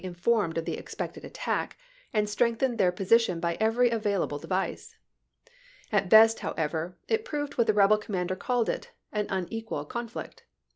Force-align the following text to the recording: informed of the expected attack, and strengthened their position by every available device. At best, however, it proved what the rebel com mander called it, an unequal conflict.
informed 0.03 0.57
of 0.57 0.65
the 0.65 0.79
expected 0.79 1.23
attack, 1.23 1.77
and 2.11 2.27
strengthened 2.27 2.79
their 2.79 2.91
position 2.91 3.39
by 3.39 3.55
every 3.59 3.91
available 3.91 4.39
device. 4.39 4.97
At 5.91 6.09
best, 6.09 6.39
however, 6.39 6.97
it 7.07 7.23
proved 7.23 7.55
what 7.55 7.67
the 7.67 7.73
rebel 7.75 7.99
com 7.99 8.13
mander 8.15 8.35
called 8.35 8.67
it, 8.67 8.89
an 9.11 9.27
unequal 9.29 9.85
conflict. 9.85 10.43